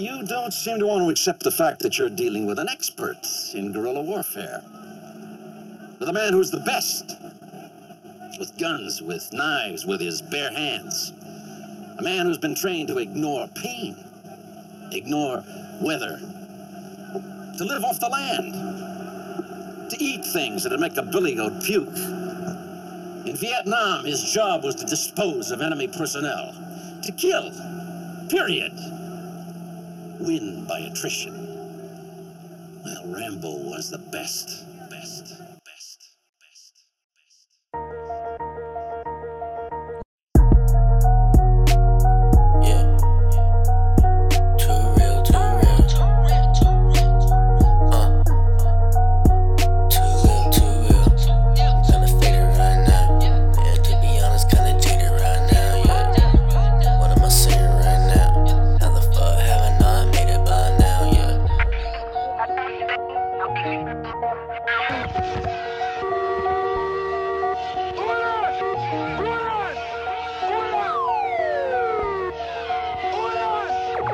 you 0.00 0.22
don't 0.24 0.52
seem 0.52 0.78
to 0.78 0.86
want 0.86 1.04
to 1.04 1.10
accept 1.10 1.42
the 1.42 1.50
fact 1.50 1.80
that 1.80 1.98
you're 1.98 2.08
dealing 2.08 2.46
with 2.46 2.58
an 2.58 2.68
expert 2.68 3.18
in 3.54 3.70
guerrilla 3.70 4.00
warfare. 4.00 4.62
With 5.98 6.08
a 6.08 6.12
man 6.12 6.32
who's 6.32 6.50
the 6.50 6.60
best. 6.60 7.16
With 8.38 8.56
guns, 8.58 9.02
with 9.02 9.30
knives, 9.32 9.84
with 9.84 10.00
his 10.00 10.22
bare 10.22 10.52
hands. 10.52 11.12
A 11.98 12.02
man 12.02 12.24
who's 12.24 12.38
been 12.38 12.54
trained 12.54 12.88
to 12.88 12.96
ignore 12.96 13.46
pain, 13.48 13.94
ignore 14.90 15.44
weather, 15.82 16.18
to 17.58 17.64
live 17.64 17.84
off 17.84 18.00
the 18.00 18.08
land, 18.08 19.90
to 19.90 20.02
eat 20.02 20.24
things 20.32 20.62
that'd 20.62 20.80
make 20.80 20.96
a 20.96 21.02
billy 21.02 21.34
goat 21.34 21.62
puke. 21.62 21.94
In 23.26 23.36
Vietnam, 23.36 24.06
his 24.06 24.32
job 24.32 24.64
was 24.64 24.76
to 24.76 24.86
dispose 24.86 25.50
of 25.50 25.60
enemy 25.60 25.88
personnel, 25.88 26.54
to 27.02 27.12
kill, 27.12 27.50
period. 28.30 28.72
Win 30.20 30.66
by 30.66 30.80
attrition. 30.80 31.32
Well, 32.84 33.02
Rambo 33.06 33.56
was 33.70 33.88
the 33.88 33.96
best, 33.96 34.66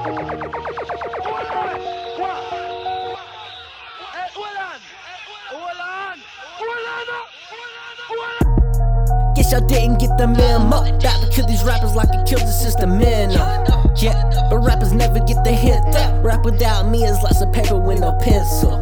Thank 0.06 1.04
you. 1.04 1.05
Guess 9.46 9.60
y'all 9.60 9.68
didn't 9.68 10.00
get 10.00 10.10
the 10.18 10.26
memo. 10.26 10.82
About 10.82 11.22
to 11.22 11.30
kill 11.30 11.46
these 11.46 11.62
rappers 11.62 11.94
like 11.94 12.10
I 12.10 12.24
killed 12.24 12.42
the 12.42 12.50
system 12.50 12.98
in 12.98 13.30
them. 13.30 13.90
Yeah, 13.94 14.18
but 14.50 14.58
rappers 14.58 14.92
never 14.92 15.20
get 15.20 15.44
the 15.44 15.52
hint. 15.52 15.86
That 15.92 16.24
rap 16.24 16.44
without 16.44 16.90
me 16.90 17.04
is 17.04 17.22
like 17.22 17.34
some 17.34 17.52
paper 17.52 17.78
with 17.78 18.00
no 18.00 18.10
pencil. 18.18 18.74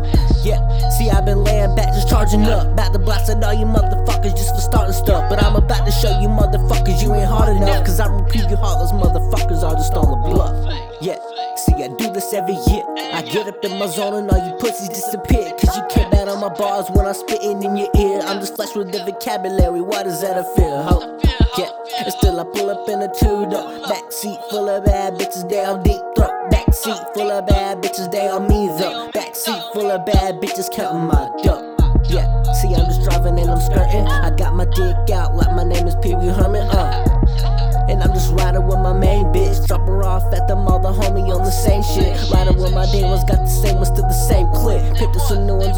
Yeah, 0.43 0.65
see, 0.97 1.11
I've 1.11 1.27
been 1.27 1.45
laying 1.45 1.77
back, 1.77 1.93
just 1.93 2.09
charging 2.09 2.45
up. 2.45 2.67
About 2.73 2.95
to 2.95 2.99
blast 2.99 3.29
at 3.29 3.45
all 3.45 3.53
you 3.53 3.67
motherfuckers 3.67 4.33
just 4.33 4.55
for 4.55 4.61
starting 4.63 4.95
stuff. 4.95 5.29
But 5.29 5.43
I'm 5.45 5.55
about 5.55 5.85
to 5.85 5.93
show 5.93 6.19
you 6.19 6.29
motherfuckers 6.29 7.03
you 7.03 7.13
ain't 7.13 7.29
hard 7.29 7.55
enough. 7.55 7.85
Cause 7.85 8.01
I 8.01 8.09
repeat 8.09 8.49
you 8.49 8.57
heartless 8.57 8.93
motherfuckers 8.93 9.63
are 9.63 9.75
just 9.75 9.93
on 9.93 10.09
the 10.09 10.17
bluff. 10.33 10.57
Yeah, 11.03 11.21
see, 11.65 11.83
I 11.83 11.89
do 11.89 12.13
this 12.13 12.33
every 12.33 12.55
year. 12.69 12.85
I 13.13 13.23
get 13.23 13.49
up 13.49 13.65
in 13.65 13.79
my 13.79 13.87
zone 13.87 14.15
and 14.15 14.31
all 14.31 14.39
you 14.47 14.55
pussies 14.57 14.89
disappear. 14.89 15.51
Cause 15.59 15.77
you 15.77 15.85
can't 15.91 16.11
bat 16.11 16.29
on 16.29 16.41
my 16.41 16.49
bars 16.49 16.91
when 16.91 17.07
I'm 17.07 17.15
spitting 17.15 17.63
in 17.63 17.77
your 17.77 17.89
ear. 17.97 18.21
I'm 18.25 18.41
just 18.41 18.57
flesh 18.57 18.75
with 18.75 18.93
the 18.93 19.05
vocabulary. 19.05 19.81
Why 19.81 20.03
does 20.03 20.21
that 20.21 20.37
feel? 20.57 20.83
Ho? 20.83 21.19
Yeah, 21.57 21.71
and 21.99 22.13
still 22.13 22.41
I 22.41 22.45
pull 22.45 22.71
up 22.71 22.89
in 22.89 23.01
a 23.03 23.09
two 23.09 23.47
door. 23.49 23.65
Backseat 23.89 24.39
full 24.51 24.69
of 24.69 24.85
bad 24.85 25.15
bitches, 25.15 25.49
they 25.49 25.65
on 25.65 25.83
deep 25.83 26.03
throat. 26.17 26.33
Backseat 26.51 27.15
full 27.15 27.31
of 27.31 27.47
bad 27.47 27.83
bitches, 27.83 28.11
they 28.11 28.29
on 28.29 28.49
me 28.49 28.67
though. 28.79 29.11
Backseat 29.15 29.73
full 29.73 29.91
of 29.91 30.05
bad 30.05 30.41
bitches, 30.41 30.71
counting 30.71 31.07
my 31.07 31.31
dough. 31.43 31.71
Yeah, 32.05 32.43
see, 32.53 32.75
I'm 32.75 32.87
just 32.87 33.03
driving 33.03 33.39
and 33.39 33.51
I'm 33.51 33.61
skirting. 33.61 34.07
I 34.07 34.31
got 34.37 34.55
my 34.55 34.67
dick 34.67 35.11
out 35.11 35.35
like 35.37 35.55
my 35.55 35.65
name 35.65 35.87
is 35.87 35.97
Pee 36.03 36.15
Wee 36.15 36.27
Herman. 36.27 36.69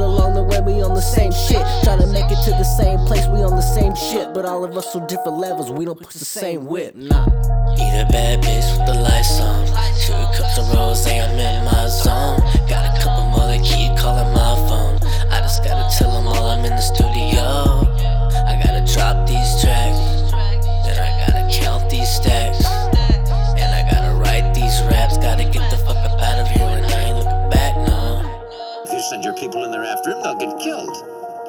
Along 0.00 0.34
the 0.34 0.42
way, 0.42 0.60
we 0.60 0.82
on 0.82 0.94
the 0.94 1.00
same 1.00 1.32
shit. 1.32 1.64
Trying 1.84 2.00
to 2.00 2.06
make 2.08 2.30
it 2.30 2.42
to 2.44 2.50
the 2.50 2.64
same 2.64 2.98
place, 3.06 3.26
we 3.26 3.42
on 3.42 3.56
the 3.56 3.68
same 3.76 3.94
shit. 3.94 4.34
But 4.34 4.44
all 4.44 4.64
of 4.64 4.76
us 4.76 4.94
on 4.94 5.06
different 5.06 5.38
levels, 5.38 5.70
we 5.70 5.84
don't 5.84 6.00
push 6.00 6.14
the 6.14 6.24
same 6.24 6.66
whip, 6.66 6.94
nah. 6.94 7.26
Eat 7.74 7.94
a 8.00 8.06
bad 8.10 8.42
bitch 8.42 8.66
with 8.78 8.86
the 8.86 8.94
lights 9.00 9.40
on. 9.40 9.66
Two 10.00 10.12
cups 10.36 10.58
of 10.58 10.72
rose, 10.74 11.06
I'm 11.06 11.38
in 11.38 11.64
my 11.64 11.86
zone. 11.88 12.40
Got 12.68 12.84
a 12.90 13.02
couple 13.02 13.26
more 13.30 13.46
that 13.46 13.62
keep 13.64 13.96
calling 13.98 14.32
my 14.32 14.54
phone. 14.68 14.96
I 15.30 15.40
just 15.40 15.64
gotta 15.64 15.86
tell 15.96 16.12
them 16.12 16.26
all 16.26 16.50
I'm 16.50 16.64
in 16.64 16.70
the 16.72 16.80
studio. 16.80 17.35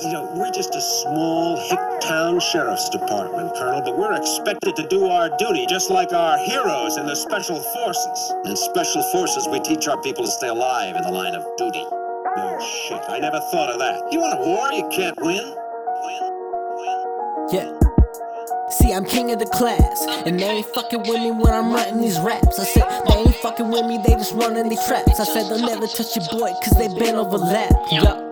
You 0.08 0.14
know, 0.14 0.32
we're 0.36 0.52
just 0.52 0.74
a 0.74 0.80
small 0.80 1.58
hick 1.68 1.80
town 2.00 2.40
sheriff's 2.40 2.88
department, 2.88 3.54
Colonel, 3.56 3.82
but 3.82 3.98
we're 3.98 4.14
expected 4.14 4.78
to 4.78 4.88
do 4.88 5.08
our 5.08 5.30
duty 5.38 5.66
just 5.66 5.90
like 5.90 6.14
our 6.14 6.38
heroes 6.38 6.96
in 6.96 7.06
the 7.06 7.14
special 7.14 7.60
forces. 7.60 8.34
In 8.46 8.56
special 8.56 9.04
forces, 9.12 9.50
we 9.50 9.60
teach 9.60 9.86
our 9.90 10.02
people 10.02 10.24
to 10.24 10.32
stay 10.32 10.48
alive 10.48 10.96
in 10.96 11.02
the 11.02 11.12
line 11.12 11.36
of 11.36 11.44
duty. 11.58 11.84
Oh, 11.92 12.88
shit. 12.88 13.02
I 13.10 13.20
never 13.20 13.42
thought 13.52 13.70
of 13.70 13.80
that. 13.80 14.02
You 14.10 14.22
want 14.22 14.40
a 14.40 14.44
war 14.46 14.72
you 14.72 14.88
can't 14.96 15.18
win? 15.20 15.44
Win? 15.44 16.24
Win? 16.78 17.50
Yeah. 17.52 17.80
See, 18.70 18.94
I'm 18.94 19.04
king 19.04 19.34
of 19.34 19.40
the 19.40 19.46
class, 19.48 20.08
and 20.26 20.40
they 20.40 20.48
ain't 20.48 20.68
fucking 20.68 21.02
with 21.02 21.20
me 21.20 21.32
when 21.32 21.54
I'm 21.54 21.74
writing 21.74 22.00
these 22.00 22.18
raps. 22.22 22.60
I 22.60 22.64
said, 22.64 22.84
they 23.10 23.14
ain't 23.14 23.36
fucking 23.36 23.68
with 23.68 23.86
me, 23.86 24.00
they 24.08 24.14
just 24.14 24.34
running 24.36 24.70
these 24.70 24.86
traps. 24.88 25.20
I 25.20 25.26
said, 25.26 25.50
they'll 25.50 25.68
never 25.68 25.86
touch 25.86 26.16
your 26.16 26.26
boy, 26.32 26.54
cause 26.64 26.78
they 26.78 26.88
been 26.88 27.16
overlapped. 27.16 27.92
Yup. 27.92 28.27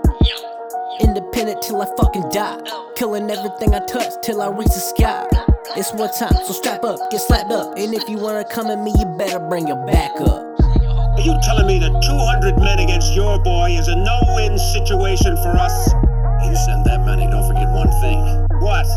Independent 1.36 1.68
till 1.68 1.82
I 1.82 1.86
fucking 1.98 2.30
die. 2.30 2.58
Killing 2.96 3.30
everything 3.30 3.76
I 3.76 3.80
touch 3.88 4.08
till 4.24 4.42
I 4.42 4.48
reach 4.48 4.72
the 4.72 4.80
sky. 4.80 5.28
It's 5.76 5.92
one 5.92 6.10
time, 6.18 6.32
so 6.32 6.54
strap 6.54 6.86
up, 6.86 7.12
get 7.12 7.20
slapped 7.20 7.52
up. 7.52 7.78
And 7.78 7.94
if 7.94 8.08
you 8.08 8.18
wanna 8.18 8.46
come 8.46 8.68
at 8.68 8.80
me, 8.80 8.94
you 8.98 9.06
better 9.18 9.40
bring 9.40 9.68
your 9.68 9.86
back 9.86 10.16
up. 10.22 10.40
Are 10.64 11.20
you 11.20 11.38
telling 11.44 11.68
me 11.68 11.78
that 11.80 11.92
200 11.92 12.58
men 12.58 12.80
against 12.80 13.14
your 13.14 13.38
boy 13.44 13.72
is 13.72 13.90
a 13.90 13.98
no 13.98 14.18
win 14.32 14.58
situation 14.58 15.36
for 15.44 15.52
us? 15.60 15.92
You 16.48 16.56
send 16.56 16.86
that 16.86 17.04
many, 17.06 17.28
don't 17.28 17.46
forget 17.46 17.68
one 17.68 17.92
thing. 18.00 18.24
What? 18.64 18.88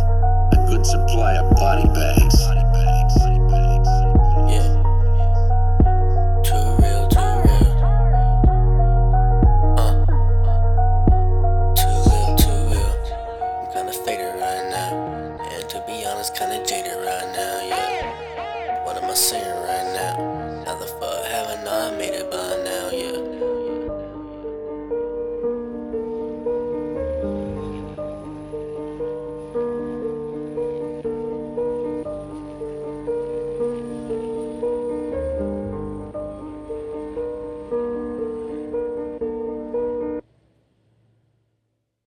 A 0.54 0.64
good 0.70 0.86
supply 0.86 1.34
of 1.42 1.50
body 1.56 1.88
bags. 1.90 2.37